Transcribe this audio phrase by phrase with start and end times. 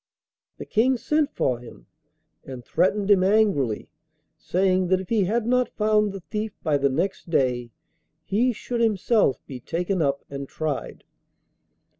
[0.57, 1.85] The King sent for him,
[2.43, 3.87] and threatened him angrily,
[4.35, 7.69] saying that if he had not found the thief by the next day,
[8.23, 11.03] he should himself be taken up and tried.